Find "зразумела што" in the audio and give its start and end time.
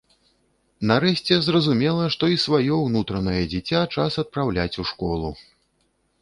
1.47-2.29